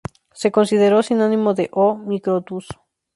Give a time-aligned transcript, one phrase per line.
[0.33, 1.95] Se consideró sinónimo de "O.
[1.95, 2.65] microtus".